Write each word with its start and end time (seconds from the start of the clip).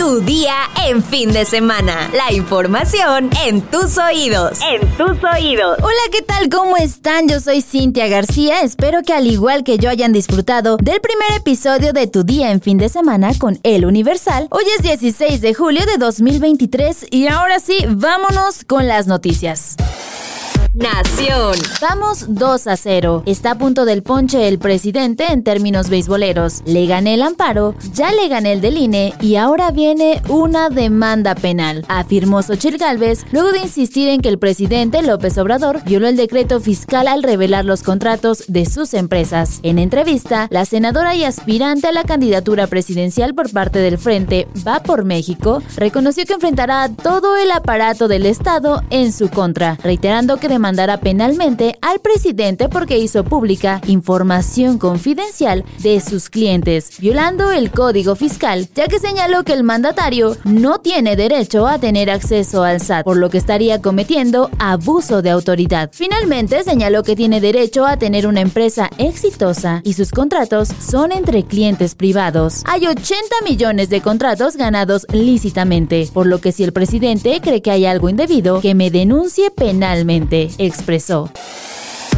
Tu 0.00 0.22
día 0.22 0.54
en 0.86 1.02
fin 1.04 1.30
de 1.30 1.44
semana. 1.44 2.10
La 2.14 2.32
información 2.32 3.28
en 3.44 3.60
tus 3.60 3.98
oídos. 3.98 4.58
En 4.62 4.80
tus 4.96 5.22
oídos. 5.22 5.76
Hola, 5.78 6.00
¿qué 6.10 6.22
tal? 6.22 6.48
¿Cómo 6.48 6.78
están? 6.78 7.28
Yo 7.28 7.38
soy 7.38 7.60
Cintia 7.60 8.08
García. 8.08 8.62
Espero 8.62 9.02
que 9.02 9.12
al 9.12 9.26
igual 9.26 9.62
que 9.62 9.76
yo 9.76 9.90
hayan 9.90 10.14
disfrutado 10.14 10.78
del 10.78 11.02
primer 11.02 11.32
episodio 11.36 11.92
de 11.92 12.06
Tu 12.06 12.24
día 12.24 12.50
en 12.50 12.62
fin 12.62 12.78
de 12.78 12.88
semana 12.88 13.32
con 13.38 13.60
El 13.62 13.84
Universal. 13.84 14.48
Hoy 14.50 14.64
es 14.78 14.82
16 14.82 15.42
de 15.42 15.52
julio 15.52 15.84
de 15.84 15.98
2023 15.98 17.08
y 17.10 17.26
ahora 17.26 17.60
sí, 17.60 17.76
vámonos 17.86 18.64
con 18.64 18.88
las 18.88 19.06
noticias. 19.06 19.76
Nación. 20.80 21.56
Vamos 21.82 22.24
2 22.28 22.66
a 22.66 22.76
0. 22.76 23.22
Está 23.26 23.50
a 23.50 23.54
punto 23.58 23.84
del 23.84 24.02
ponche 24.02 24.48
el 24.48 24.58
presidente 24.58 25.30
en 25.30 25.44
términos 25.44 25.90
beisboleros. 25.90 26.62
Le 26.64 26.86
gané 26.86 27.14
el 27.14 27.22
amparo, 27.22 27.74
ya 27.92 28.12
le 28.12 28.28
gané 28.28 28.54
el 28.54 28.62
del 28.62 28.78
INE 28.78 29.12
y 29.20 29.36
ahora 29.36 29.72
viene 29.72 30.22
una 30.28 30.70
demanda 30.70 31.34
penal, 31.34 31.84
afirmó 31.88 32.42
Xochitl 32.42 32.78
Gálvez 32.78 33.26
luego 33.30 33.52
de 33.52 33.58
insistir 33.58 34.08
en 34.08 34.22
que 34.22 34.30
el 34.30 34.38
presidente 34.38 35.02
López 35.02 35.36
Obrador 35.36 35.82
violó 35.84 36.08
el 36.08 36.16
decreto 36.16 36.60
fiscal 36.60 37.08
al 37.08 37.22
revelar 37.22 37.66
los 37.66 37.82
contratos 37.82 38.44
de 38.48 38.64
sus 38.64 38.94
empresas. 38.94 39.60
En 39.62 39.78
entrevista, 39.78 40.48
la 40.50 40.64
senadora 40.64 41.14
y 41.14 41.24
aspirante 41.24 41.88
a 41.88 41.92
la 41.92 42.04
candidatura 42.04 42.66
presidencial 42.68 43.34
por 43.34 43.52
parte 43.52 43.80
del 43.80 43.98
Frente 43.98 44.48
Va 44.66 44.82
por 44.82 45.04
México 45.04 45.62
reconoció 45.76 46.24
que 46.24 46.32
enfrentará 46.32 46.88
todo 46.88 47.36
el 47.36 47.50
aparato 47.50 48.08
del 48.08 48.24
Estado 48.24 48.82
en 48.88 49.12
su 49.12 49.28
contra, 49.28 49.76
reiterando 49.82 50.38
que 50.38 50.48
de 50.48 50.58
demandará 50.70 51.00
penalmente 51.00 51.76
al 51.82 51.98
presidente 51.98 52.68
porque 52.68 52.96
hizo 52.96 53.24
pública 53.24 53.80
información 53.88 54.78
confidencial 54.78 55.64
de 55.78 56.00
sus 56.00 56.30
clientes, 56.30 56.92
violando 57.00 57.50
el 57.50 57.72
código 57.72 58.14
fiscal, 58.14 58.68
ya 58.76 58.86
que 58.86 59.00
señaló 59.00 59.42
que 59.42 59.52
el 59.52 59.64
mandatario 59.64 60.36
no 60.44 60.78
tiene 60.78 61.16
derecho 61.16 61.66
a 61.66 61.80
tener 61.80 62.08
acceso 62.08 62.62
al 62.62 62.80
SAT, 62.80 63.04
por 63.04 63.16
lo 63.16 63.30
que 63.30 63.38
estaría 63.38 63.82
cometiendo 63.82 64.48
abuso 64.60 65.22
de 65.22 65.30
autoridad. 65.30 65.90
Finalmente 65.92 66.62
señaló 66.62 67.02
que 67.02 67.16
tiene 67.16 67.40
derecho 67.40 67.84
a 67.84 67.96
tener 67.96 68.28
una 68.28 68.40
empresa 68.40 68.90
exitosa 68.98 69.80
y 69.82 69.94
sus 69.94 70.12
contratos 70.12 70.68
son 70.68 71.10
entre 71.10 71.42
clientes 71.42 71.96
privados. 71.96 72.62
Hay 72.66 72.86
80 72.86 73.34
millones 73.44 73.90
de 73.90 74.02
contratos 74.02 74.56
ganados 74.56 75.04
lícitamente, 75.12 76.08
por 76.12 76.28
lo 76.28 76.40
que 76.40 76.52
si 76.52 76.62
el 76.62 76.72
presidente 76.72 77.40
cree 77.42 77.60
que 77.60 77.72
hay 77.72 77.86
algo 77.86 78.08
indebido, 78.08 78.60
que 78.60 78.76
me 78.76 78.92
denuncie 78.92 79.50
penalmente 79.50 80.49
expresó. 80.58 81.30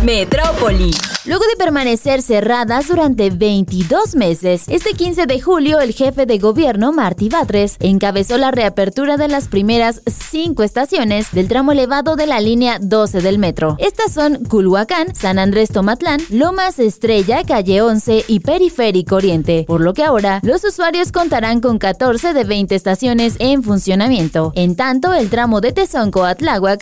Metrópoli. 0.04 0.90
Luego 1.24 1.44
de 1.46 1.56
permanecer 1.56 2.22
cerradas 2.22 2.88
durante 2.88 3.30
22 3.30 4.16
meses, 4.16 4.64
este 4.66 4.94
15 4.94 5.26
de 5.26 5.40
julio 5.40 5.78
el 5.78 5.92
jefe 5.92 6.26
de 6.26 6.38
gobierno, 6.38 6.92
Martí 6.92 7.28
Batres, 7.28 7.76
encabezó 7.78 8.38
la 8.38 8.50
reapertura 8.50 9.16
de 9.16 9.28
las 9.28 9.46
primeras 9.46 10.02
cinco 10.06 10.64
estaciones 10.64 11.30
del 11.30 11.46
tramo 11.46 11.70
elevado 11.70 12.16
de 12.16 12.26
la 12.26 12.40
línea 12.40 12.78
12 12.80 13.20
del 13.20 13.38
metro. 13.38 13.76
Estas 13.78 14.12
son 14.12 14.44
Culhuacán, 14.46 15.14
San 15.14 15.38
Andrés 15.38 15.70
Tomatlán, 15.70 16.20
Lomas 16.28 16.80
Estrella, 16.80 17.44
Calle 17.44 17.82
11 17.82 18.24
y 18.26 18.40
Periférico 18.40 19.14
Oriente, 19.14 19.64
por 19.68 19.80
lo 19.80 19.94
que 19.94 20.02
ahora 20.02 20.40
los 20.42 20.64
usuarios 20.64 21.12
contarán 21.12 21.60
con 21.60 21.78
14 21.78 22.34
de 22.34 22.42
20 22.42 22.74
estaciones 22.74 23.36
en 23.38 23.62
funcionamiento. 23.62 24.50
En 24.56 24.74
tanto, 24.74 25.14
el 25.14 25.30
tramo 25.30 25.60
de 25.60 25.70
Tezonco 25.70 26.24
a 26.24 26.34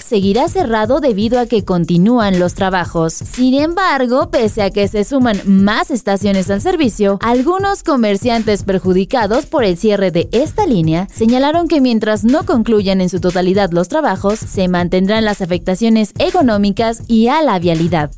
seguirá 0.03 0.49
cerrado 0.49 1.01
debido 1.01 1.39
a 1.39 1.45
que 1.45 1.63
continúan 1.63 2.39
los 2.39 2.55
trabajos. 2.55 3.10
Sin 3.15 3.55
embargo, 3.55 4.31
pese 4.31 4.63
a 4.63 4.71
que 4.71 4.89
se 4.89 5.05
suman 5.05 5.41
más 5.45 5.91
estaciones 5.91 6.51
al 6.51 6.61
servicio, 6.61 7.19
algunos 7.23 7.83
comerciantes 7.83 8.65
perjudicados 8.65 9.47
por 9.47 9.65
el 9.65 9.77
cierre 9.77 10.11
de 10.11 10.29
esta 10.33 10.67
línea 10.67 11.09
señalaron 11.13 11.69
que 11.69 11.81
mientras 11.81 12.25
no 12.25 12.45
concluyan 12.45 13.01
en 13.01 13.09
su 13.09 13.21
totalidad 13.21 13.71
los 13.71 13.89
trabajos, 13.89 14.39
se 14.39 14.69
mantendrán 14.69 15.25
las 15.25 15.43
afectaciones 15.43 16.13
económicas 16.19 17.03
y 17.07 17.29
a 17.29 17.43
la 17.43 17.59
vialidad. 17.59 18.11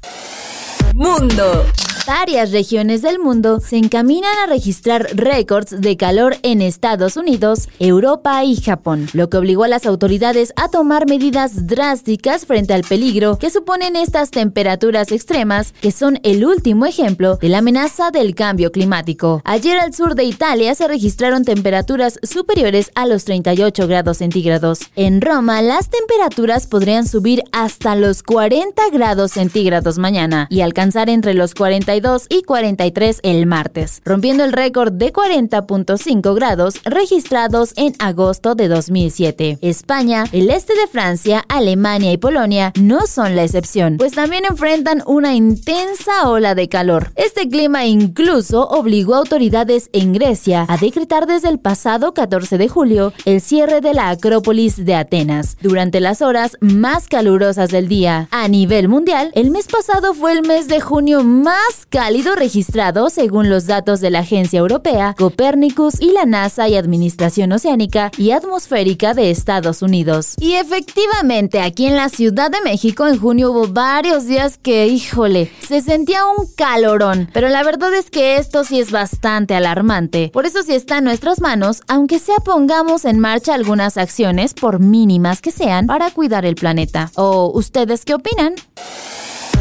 Mundo. 0.94 1.64
Varias 2.06 2.50
regiones 2.50 3.00
del 3.02 3.20
mundo 3.20 3.60
se 3.60 3.76
encaminan 3.76 4.32
a 4.42 4.46
registrar 4.46 5.06
récords 5.14 5.80
de 5.80 5.96
calor 5.96 6.36
en 6.42 6.60
Estados 6.60 7.16
Unidos, 7.16 7.68
Europa 7.78 8.42
y 8.44 8.56
Japón, 8.56 9.06
lo 9.12 9.30
que 9.30 9.36
obligó 9.36 9.62
a 9.62 9.68
las 9.68 9.86
autoridades 9.86 10.52
a 10.56 10.68
tomar 10.68 11.06
medidas 11.06 11.68
drásticas 11.68 12.44
frente 12.44 12.74
al 12.74 12.82
peligro 12.82 13.38
que 13.38 13.50
suponen 13.50 13.94
estas 13.94 14.32
temperaturas 14.32 15.12
extremas, 15.12 15.74
que 15.80 15.92
son 15.92 16.18
el 16.24 16.44
último 16.44 16.86
ejemplo 16.86 17.36
de 17.36 17.48
la 17.48 17.58
amenaza 17.58 18.10
del 18.10 18.34
cambio 18.34 18.72
climático. 18.72 19.40
Ayer 19.44 19.78
al 19.78 19.94
sur 19.94 20.16
de 20.16 20.24
Italia 20.24 20.74
se 20.74 20.88
registraron 20.88 21.44
temperaturas 21.44 22.19
superiores 22.24 22.90
a 22.96 23.06
los 23.06 23.24
38 23.24 23.86
grados 23.86 24.19
centígrados. 24.19 24.80
En 24.96 25.20
Roma, 25.20 25.62
las 25.62 25.88
temperaturas 25.88 26.66
podrían 26.66 27.06
subir 27.06 27.44
hasta 27.52 27.94
los 27.94 28.24
40 28.24 28.82
grados 28.92 29.30
centígrados 29.30 29.98
mañana 29.98 30.48
y 30.50 30.62
alcanzar 30.62 31.08
entre 31.08 31.34
los 31.34 31.54
40 31.54 31.91
y 32.30 32.42
43 32.42 33.20
el 33.22 33.44
martes, 33.44 34.00
rompiendo 34.04 34.44
el 34.44 34.53
récord 34.53 34.92
de 34.92 35.12
40.5 35.12 36.34
grados 36.34 36.76
registrados 36.84 37.75
en 37.76 37.94
agosto 37.98 38.54
de 38.54 38.69
2007. 38.69 39.58
España, 39.60 40.25
el 40.32 40.48
este 40.48 40.72
de 40.72 40.86
Francia, 40.86 41.44
Alemania 41.48 42.10
y 42.10 42.16
Polonia 42.16 42.72
no 42.81 43.06
son 43.06 43.36
la 43.36 43.44
excepción, 43.44 43.98
pues 43.98 44.12
también 44.12 44.44
enfrentan 44.47 45.02
una 45.06 45.34
intensa 45.34 46.31
ola 46.31 46.54
de 46.54 46.70
calor. 46.70 47.12
Este 47.14 47.48
clima 47.50 47.84
incluso 47.84 48.66
obligó 48.69 49.14
a 49.14 49.19
autoridades 49.19 49.91
en 49.92 50.14
Grecia 50.14 50.64
a 50.69 50.78
decretar 50.78 51.26
desde 51.26 51.50
el 51.50 51.58
pasado 51.58 52.14
14 52.14 52.56
de 52.56 52.69
julio 52.69 53.12
el 53.26 53.42
cierre 53.42 53.82
de 53.82 53.92
la 53.92 54.08
Acrópolis 54.08 54.82
de 54.82 54.94
Atenas 54.94 55.58
durante 55.60 56.00
las 56.00 56.22
horas 56.22 56.56
más 56.60 57.08
calurosas 57.08 57.69
del 57.69 57.88
día. 57.88 58.28
A 58.31 58.48
nivel 58.48 58.88
mundial, 58.88 59.31
el 59.34 59.50
mes 59.50 59.66
pasado 59.66 60.14
fue 60.14 60.32
el 60.32 60.42
mes 60.42 60.69
de 60.69 60.81
junio 60.81 61.22
más 61.22 61.81
cálido 61.87 62.34
registrado 62.34 63.10
según 63.10 63.50
los 63.50 63.66
datos 63.66 64.00
de 64.00 64.10
la 64.10 64.20
Agencia 64.20 64.59
Europea, 64.59 65.15
Copernicus 65.19 66.00
y 66.00 66.12
la 66.12 66.25
NASA 66.25 66.69
y 66.69 66.76
Administración 66.76 67.53
Oceánica 67.53 68.10
y 68.16 68.31
Atmosférica 68.31 69.15
de 69.15 69.31
Estados 69.31 69.82
Unidos. 69.82 70.34
Y 70.38 70.54
efectivamente, 70.54 71.60
aquí 71.60 71.87
en 71.87 71.97
la 71.97 72.09
Ciudad 72.09 72.50
de 72.50 72.60
México 72.62 73.06
en 73.06 73.19
junio 73.19 73.53
hubo 73.53 73.69
varios 73.69 74.26
días 74.26 74.59
que, 74.59 74.87
híjole, 74.87 75.50
se 75.60 75.81
sentía 75.81 76.26
un 76.26 76.47
calorón, 76.56 77.28
pero 77.32 77.48
la 77.48 77.62
verdad 77.62 77.94
es 77.94 78.10
que 78.10 78.37
esto 78.37 78.64
sí 78.64 78.81
es 78.81 78.91
bastante 78.91 79.54
alarmante. 79.54 80.31
Por 80.32 80.47
eso 80.47 80.62
si 80.62 80.75
está 80.75 80.99
en 80.99 81.04
nuestras 81.04 81.41
manos, 81.41 81.82
aunque 81.88 82.19
sea 82.19 82.37
pongamos 82.37 83.04
en 83.04 83.19
marcha 83.19 83.54
algunas 83.54 83.97
acciones, 83.97 84.54
por 84.54 84.81
mínimas 84.81 85.41
que 85.41 85.50
sean, 85.50 85.87
para 85.87 86.10
cuidar 86.10 86.44
el 86.44 86.54
planeta. 86.54 87.10
¿O 87.14 87.50
ustedes 87.54 88.04
qué 88.04 88.14
opinan? 88.14 88.54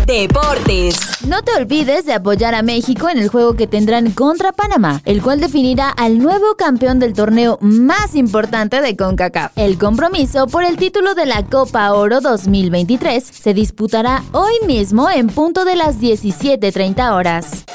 Deportes. 0.06 0.96
No 1.26 1.44
te 1.44 1.54
olvides 1.54 2.06
de 2.06 2.14
apoyar 2.14 2.56
a 2.56 2.64
México 2.64 3.10
en 3.10 3.18
el 3.18 3.30
juego 3.30 3.56
que 3.56 3.68
tendrán 3.68 4.12
contra 4.12 4.52
Panamá, 4.52 5.02
el 5.06 5.22
cual 5.22 5.40
definirá 5.40 5.90
al 5.90 6.20
nuevo 6.20 6.56
campeón 6.58 7.00
del 7.00 7.14
torneo 7.14 7.58
más 7.62 8.16
importante 8.16 8.82
de 8.82 8.96
CONCACAF. 8.96 9.52
El 9.56 9.78
compromiso 9.78 10.48
por 10.48 10.64
el 10.64 10.78
título 10.78 11.14
de 11.14 11.26
la 11.26 11.46
Copa 11.46 11.94
Oro 11.94 12.22
2023 12.22 13.24
se 13.24 13.54
disputará 13.54 14.24
hoy 14.32 14.54
mismo 14.66 15.10
en 15.10 15.28
punto 15.28 15.66
de 15.66 15.76
las 15.76 16.00
17.30 16.00 17.14
horas. 17.14 17.66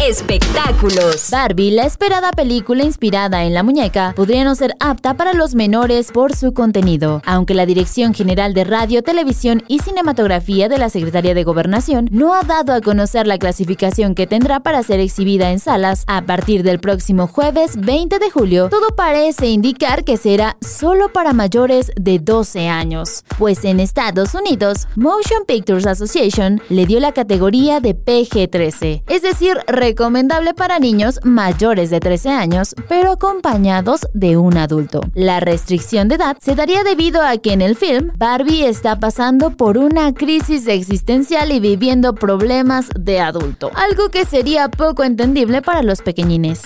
Espectáculos. 0.00 1.28
Barbie, 1.32 1.72
la 1.72 1.82
esperada 1.82 2.30
película 2.30 2.84
inspirada 2.84 3.44
en 3.44 3.52
la 3.52 3.64
muñeca, 3.64 4.12
podría 4.14 4.44
no 4.44 4.54
ser 4.54 4.76
apta 4.78 5.14
para 5.14 5.32
los 5.32 5.56
menores 5.56 6.12
por 6.12 6.36
su 6.36 6.54
contenido, 6.54 7.20
aunque 7.26 7.52
la 7.52 7.66
Dirección 7.66 8.14
General 8.14 8.54
de 8.54 8.62
Radio, 8.62 9.02
Televisión 9.02 9.64
y 9.66 9.80
Cinematografía 9.80 10.68
de 10.68 10.78
la 10.78 10.88
Secretaría 10.88 11.34
de 11.34 11.42
Gobernación 11.42 12.08
no 12.12 12.32
ha 12.32 12.42
dado 12.42 12.74
a 12.74 12.80
conocer 12.80 13.26
la 13.26 13.38
clasificación 13.38 14.14
que 14.14 14.28
tendrá 14.28 14.60
para 14.60 14.84
ser 14.84 15.00
exhibida 15.00 15.50
en 15.50 15.58
salas 15.58 16.04
a 16.06 16.22
partir 16.22 16.62
del 16.62 16.78
próximo 16.78 17.26
jueves 17.26 17.76
20 17.76 18.20
de 18.20 18.30
julio. 18.30 18.68
Todo 18.68 18.94
parece 18.94 19.48
indicar 19.48 20.04
que 20.04 20.16
será 20.16 20.56
solo 20.60 21.12
para 21.12 21.32
mayores 21.32 21.90
de 21.96 22.20
12 22.20 22.68
años, 22.68 23.24
pues 23.36 23.64
en 23.64 23.80
Estados 23.80 24.32
Unidos, 24.34 24.86
Motion 24.94 25.44
Pictures 25.44 25.86
Association 25.86 26.62
le 26.68 26.86
dio 26.86 27.00
la 27.00 27.10
categoría 27.10 27.80
de 27.80 27.96
PG-13, 27.96 29.02
es 29.08 29.22
decir, 29.22 29.58
recomendable 29.88 30.52
para 30.52 30.78
niños 30.78 31.18
mayores 31.24 31.88
de 31.88 31.98
13 31.98 32.28
años, 32.28 32.74
pero 32.90 33.12
acompañados 33.12 34.06
de 34.12 34.36
un 34.36 34.58
adulto. 34.58 35.00
La 35.14 35.40
restricción 35.40 36.08
de 36.08 36.16
edad 36.16 36.36
se 36.42 36.54
daría 36.54 36.84
debido 36.84 37.22
a 37.22 37.38
que 37.38 37.54
en 37.54 37.62
el 37.62 37.74
film 37.74 38.12
Barbie 38.18 38.66
está 38.66 39.00
pasando 39.00 39.56
por 39.56 39.78
una 39.78 40.12
crisis 40.12 40.68
existencial 40.68 41.52
y 41.52 41.60
viviendo 41.60 42.14
problemas 42.14 42.90
de 43.00 43.20
adulto, 43.20 43.70
algo 43.76 44.10
que 44.10 44.26
sería 44.26 44.68
poco 44.68 45.04
entendible 45.04 45.62
para 45.62 45.82
los 45.82 46.02
pequeñines. 46.02 46.60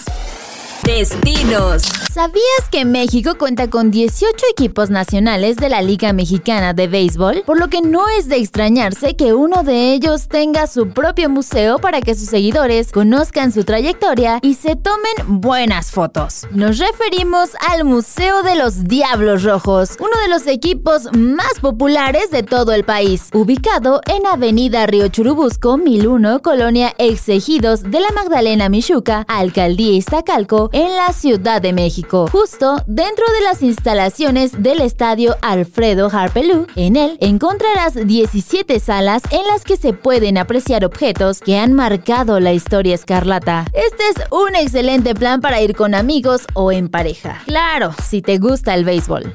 Destinos. 0.85 1.83
¿Sabías 2.13 2.69
que 2.71 2.85
México 2.85 3.37
cuenta 3.39 3.71
con 3.71 3.93
18 3.93 4.35
equipos 4.51 4.91
nacionales 4.91 5.57
de 5.57 5.69
la 5.69 5.81
Liga 5.81 6.13
Mexicana 6.13 6.75
de 6.75 6.89
Béisbol? 6.89 7.45
Por 7.47 7.59
lo 7.59 7.69
que 7.69 7.81
no 7.81 8.09
es 8.09 8.29
de 8.29 8.37
extrañarse 8.37 9.15
que 9.15 9.33
uno 9.33 9.63
de 9.63 9.95
ellos 9.95 10.27
tenga 10.29 10.67
su 10.67 10.91
propio 10.91 11.31
museo 11.31 11.79
para 11.79 12.01
que 12.01 12.17
sus 12.17 12.29
seguidores 12.29 12.91
conozcan 12.91 13.53
su 13.53 13.63
trayectoria 13.65 14.41
y 14.43 14.55
se 14.55 14.75
tomen 14.75 15.41
buenas 15.41 15.93
fotos. 15.93 16.47
Nos 16.51 16.79
referimos 16.79 17.51
al 17.71 17.85
Museo 17.85 18.43
de 18.43 18.57
los 18.57 18.85
Diablos 18.85 19.45
Rojos, 19.45 19.97
uno 20.01 20.21
de 20.23 20.29
los 20.29 20.49
equipos 20.49 21.05
más 21.17 21.61
populares 21.61 22.31
de 22.31 22.43
todo 22.43 22.73
el 22.73 22.85
país, 22.85 23.29
ubicado 23.33 24.01
en 24.07 24.27
Avenida 24.27 24.87
Río 24.87 25.09
Churubusco, 25.09 25.79
1001, 25.79 26.43
Colonia 26.43 26.93
Exegidos 26.99 27.85
de 27.85 28.01
la 28.01 28.11
Magdalena 28.11 28.69
Michuca, 28.69 29.25
Alcaldía 29.29 29.93
Iztacalco, 29.93 30.71
en 30.73 30.97
la 30.97 31.13
Ciudad 31.13 31.63
de 31.63 31.73
México 31.73 32.27
justo 32.31 32.77
dentro 32.87 33.25
de 33.39 33.45
las 33.45 33.63
instalaciones 33.63 34.63
del 34.63 34.81
estadio 34.81 35.37
Alfredo 35.43 36.09
Harpelú. 36.13 36.67
En 36.77 36.97
él 36.97 37.19
encontrarás 37.21 37.95
17 37.95 38.81
salas 38.81 39.23
en 39.31 39.47
las 39.47 39.65
que 39.65 39.77
se 39.77 39.93
pueden 39.93 40.39
apreciar 40.39 40.85
objetos 40.85 41.41
que 41.41 41.59
han 41.59 41.73
marcado 41.73 42.41
la 42.41 42.53
historia 42.53 42.95
escarlata. 42.95 43.67
Este 43.73 44.09
es 44.09 44.17
un 44.31 44.55
excelente 44.57 45.15
plan 45.15 45.41
para 45.41 45.61
ir 45.61 45.77
con 45.77 45.95
amigos 45.95 46.43
o 46.55 46.73
en 46.73 46.89
pareja. 46.89 47.43
Claro, 47.47 47.95
si 48.05 48.23
te 48.23 48.39
gusta 48.39 48.75
el 48.75 48.85
béisbol. 48.85 49.33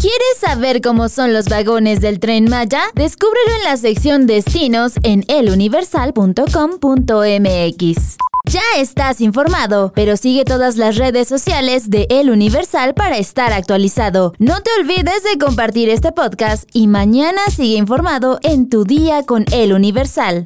¿Quieres 0.00 0.38
saber 0.38 0.80
cómo 0.82 1.08
son 1.08 1.32
los 1.32 1.46
vagones 1.46 2.00
del 2.00 2.20
tren 2.20 2.50
Maya? 2.50 2.82
Descúbrelo 2.94 3.56
en 3.58 3.64
la 3.64 3.78
sección 3.78 4.26
Destinos 4.26 4.92
en 5.02 5.24
eluniversal.com.mx. 5.26 8.16
Ya 8.48 8.62
estás 8.76 9.20
informado, 9.20 9.92
pero 9.92 10.16
sigue 10.16 10.44
todas 10.44 10.76
las 10.76 10.96
redes 10.96 11.26
sociales 11.26 11.90
de 11.90 12.06
El 12.10 12.30
Universal 12.30 12.94
para 12.94 13.18
estar 13.18 13.52
actualizado. 13.52 14.34
No 14.38 14.62
te 14.62 14.70
olvides 14.80 15.24
de 15.24 15.36
compartir 15.36 15.88
este 15.88 16.12
podcast 16.12 16.68
y 16.72 16.86
mañana 16.86 17.40
sigue 17.50 17.76
informado 17.76 18.38
en 18.44 18.70
tu 18.70 18.84
día 18.84 19.24
con 19.24 19.46
El 19.50 19.72
Universal. 19.72 20.44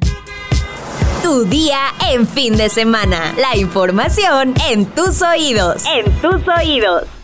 Tu 1.21 1.45
día 1.45 1.77
en 2.11 2.27
fin 2.27 2.57
de 2.57 2.69
semana. 2.69 3.35
La 3.37 3.55
información 3.55 4.55
en 4.67 4.87
tus 4.87 5.21
oídos. 5.21 5.83
En 5.85 6.11
tus 6.21 6.41
oídos. 6.47 7.20